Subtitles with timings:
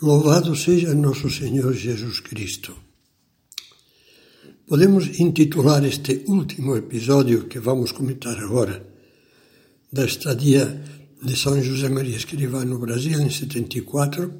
[0.00, 2.72] Louvado seja nosso Senhor Jesus Cristo.
[4.64, 8.86] Podemos intitular este último episódio que vamos comentar agora,
[9.92, 10.84] da estadia
[11.20, 14.32] de São José Maria Escrivá no Brasil em 74,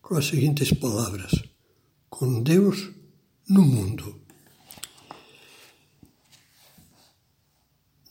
[0.00, 1.32] com as seguintes palavras:
[2.08, 2.88] Com Deus
[3.48, 4.20] no mundo.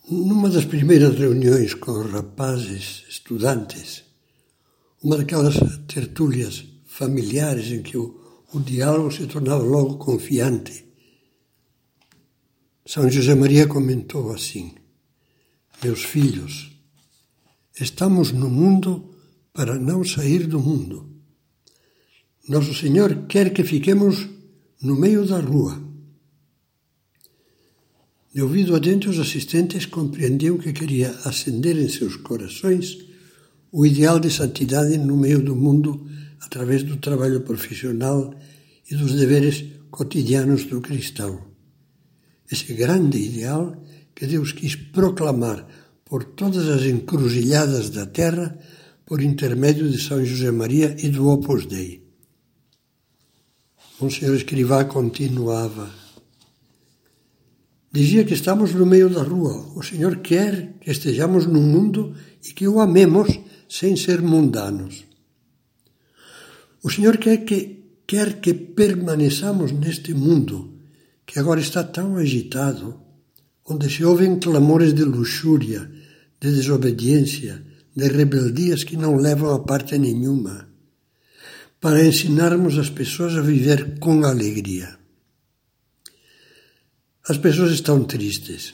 [0.09, 4.10] Numa das primeiras reuniões com rapazes, estudantes,
[5.03, 5.55] uma daquelas
[5.87, 8.19] tertúlias familiares em que o,
[8.53, 10.85] o diálogo se tornava logo confiante.
[12.85, 14.73] São José Maria comentou assim:
[15.83, 16.71] Meus filhos,
[17.79, 19.15] estamos no mundo
[19.53, 21.09] para não sair do mundo.
[22.47, 24.27] Nosso Senhor quer que fiquemos
[24.81, 25.81] no meio da rua.
[28.33, 33.10] De ouvido adentro, os assistentes compreendiam que queria acender em seus corações
[33.71, 36.05] o ideal de santidade no meio do mundo
[36.41, 38.33] através do trabalho profissional
[38.89, 41.39] e dos deveres cotidianos do cristão.
[42.51, 43.81] Esse grande ideal
[44.13, 45.65] que Deus quis proclamar
[46.03, 48.57] por todas as encruzilhadas da terra
[49.05, 52.03] por intermédio de São José Maria e do Opus Dei.
[53.99, 55.89] Monsenhor Escrivá continuava.
[57.93, 59.71] Dizia que estamos no meio da rua.
[59.75, 63.39] O Senhor quer que estejamos no mundo e que o amemos
[63.71, 65.05] sem ser mundanos.
[66.83, 70.73] O Senhor quer que, quer que permaneçamos neste mundo
[71.25, 72.99] que agora está tão agitado,
[73.65, 75.89] onde se ouvem clamores de luxúria,
[76.37, 77.63] de desobediência,
[77.95, 80.67] de rebeldias que não levam a parte nenhuma,
[81.79, 84.97] para ensinarmos as pessoas a viver com alegria.
[87.25, 88.73] As pessoas estão tristes,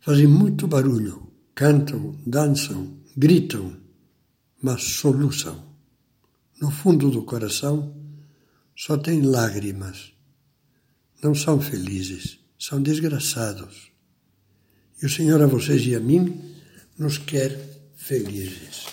[0.00, 3.76] fazem muito barulho, cantam, dançam, gritam,
[4.62, 5.64] mas soluçam.
[6.60, 7.94] No fundo do coração
[8.76, 10.12] só tem lágrimas.
[11.22, 13.90] Não são felizes, são desgraçados.
[15.02, 16.54] E o Senhor a vocês e a mim
[16.98, 17.58] nos quer
[17.96, 18.86] felizes.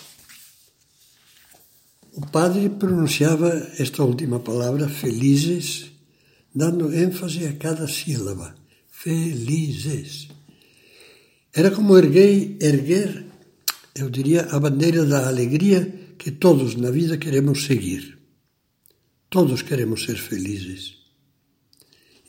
[2.14, 3.48] O padre pronunciava
[3.78, 5.92] esta última palavra, felizes,
[6.54, 8.56] dando ênfase a cada sílaba.
[8.90, 10.28] Felizes.
[11.52, 13.27] Era como erguer, erguer
[13.98, 18.18] eu diria, a bandeira da alegria que todos na vida queremos seguir.
[19.30, 20.96] Todos queremos ser felizes.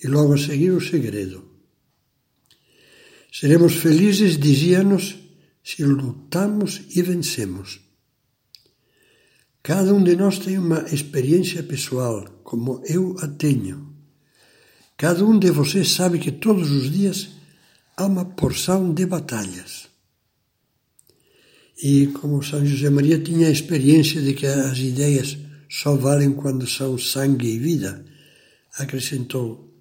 [0.03, 1.43] E logo a seguir o segredo.
[3.31, 5.15] Seremos felizes, dizia-nos,
[5.63, 7.79] se lutamos e vencemos.
[9.61, 13.93] Cada um de nós tem uma experiência pessoal, como eu a tenho.
[14.97, 17.29] Cada um de vocês sabe que todos os dias
[17.95, 19.88] há uma porção de batalhas.
[21.81, 25.37] E como São José Maria tinha a experiência de que as ideias
[25.69, 28.03] só valem quando são sangue e vida,
[28.77, 29.73] acrescentou: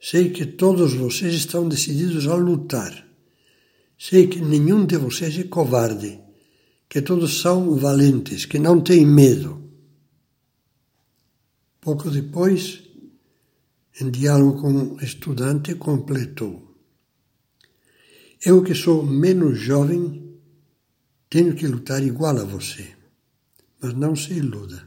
[0.00, 3.06] Sei que todos vocês estão decididos a lutar.
[3.98, 6.18] Sei que nenhum de vocês é covarde,
[6.88, 9.62] que todos são valentes, que não têm medo.
[11.80, 12.82] Pouco depois,
[14.00, 16.76] em diálogo com um estudante, completou:
[18.44, 20.21] Eu que sou menos jovem,
[21.32, 22.94] tenho que lutar igual a você.
[23.80, 24.86] Mas não se iluda.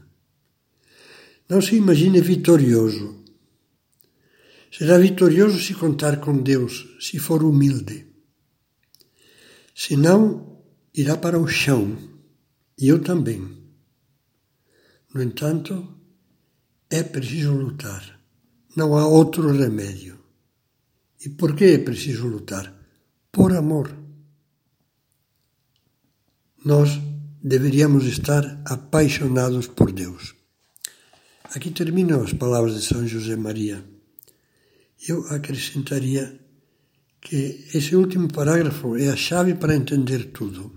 [1.48, 3.24] Não se imagine vitorioso.
[4.70, 8.06] Será vitorioso se contar com Deus, se for humilde.
[9.74, 10.62] Se não,
[10.94, 11.98] irá para o chão.
[12.78, 13.40] E eu também.
[15.12, 16.00] No entanto,
[16.88, 18.20] é preciso lutar.
[18.76, 20.16] Não há outro remédio.
[21.24, 22.72] E por que é preciso lutar?
[23.32, 24.05] Por amor
[26.66, 27.00] nós
[27.40, 30.34] deveríamos estar apaixonados por Deus.
[31.54, 33.84] Aqui terminam as palavras de São José Maria.
[35.08, 36.40] Eu acrescentaria
[37.20, 40.72] que esse último parágrafo é a chave para entender tudo.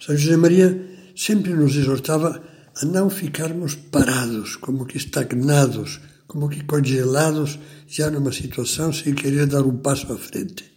[0.00, 0.70] São José Maria
[1.16, 2.40] sempre nos exortava
[2.80, 7.58] a não ficarmos parados, como que estagnados, como que congelados
[7.88, 10.72] já numa situação sem querer dar um passo à frente.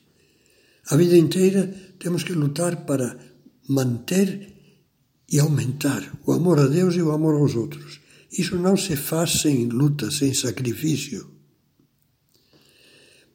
[0.90, 3.31] A vida inteira temos que lutar para
[3.72, 4.30] manter
[5.32, 8.02] e aumentar o amor a Deus e o amor aos outros.
[8.30, 11.30] Isso não se faz sem luta, sem sacrifício.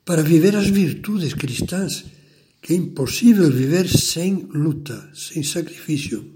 [0.04, 2.04] Para viver as virtudes cristãs,
[2.60, 6.34] que é impossível viver sem luta, sem sacrifício.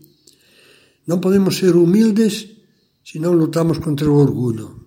[1.07, 2.49] Não podemos ser humildes
[3.05, 4.87] se não lutamos contra o orgulho.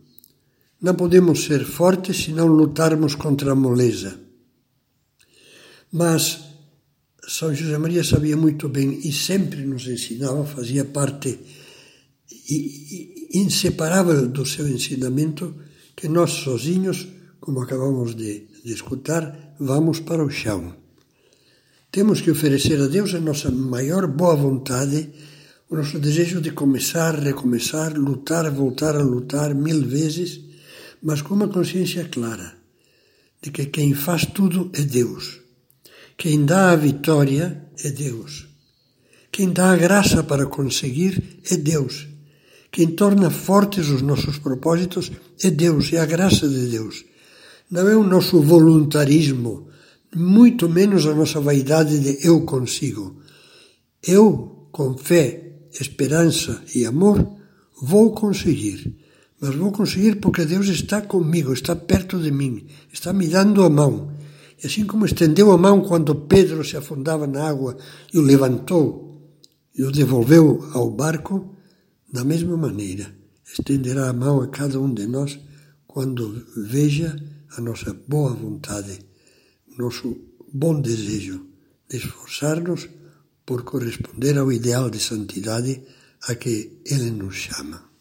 [0.82, 4.20] Não podemos ser fortes se não lutarmos contra a moleza.
[5.92, 6.53] Mas
[7.28, 11.40] são José Maria sabia muito bem e sempre nos ensinava, fazia parte
[13.34, 15.56] inseparável do seu ensinamento
[15.96, 17.08] que nós sozinhos,
[17.40, 20.76] como acabamos de, de escutar, vamos para o chão.
[21.92, 25.10] Temos que oferecer a Deus a nossa maior boa vontade,
[25.70, 30.42] o nosso desejo de começar, recomeçar, lutar, voltar a lutar mil vezes,
[31.02, 32.58] mas com uma consciência clara
[33.42, 35.43] de que quem faz tudo é Deus.
[36.18, 38.48] Quem dá a vitória é Deus.
[39.32, 42.08] Quem dá a graça para conseguir é Deus.
[42.72, 45.12] Quem torna fortes os nossos propósitos
[45.44, 47.04] é Deus, é a graça de Deus.
[47.70, 49.68] Não é o nosso voluntarismo,
[50.16, 53.22] muito menos a nossa vaidade de eu consigo.
[54.02, 57.28] Eu, com fé, esperança e amor,
[57.82, 58.96] vou conseguir.
[59.40, 63.70] Mas vou conseguir porque Deus está comigo, está perto de mim, está me dando a
[63.70, 64.12] mão.
[64.64, 67.76] E assim como estendeu a mão quando Pedro se afundava na água
[68.14, 69.38] e o levantou
[69.76, 71.54] e o devolveu ao barco,
[72.12, 73.14] da mesma maneira,
[73.46, 75.38] estenderá a mão a cada um de nós
[75.86, 77.14] quando veja
[77.58, 79.00] a nossa boa vontade,
[79.78, 80.16] nosso
[80.54, 81.46] bom desejo
[81.90, 82.88] de esforçar-nos
[83.46, 85.82] por corresponder ao ideal de santidade
[86.22, 87.93] a que Ele nos chama.